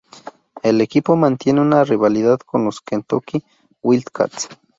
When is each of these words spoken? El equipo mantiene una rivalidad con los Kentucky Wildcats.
El 0.63 0.81
equipo 0.81 1.15
mantiene 1.15 1.61
una 1.61 1.83
rivalidad 1.83 2.39
con 2.39 2.65
los 2.65 2.81
Kentucky 2.81 3.43
Wildcats. 3.83 4.49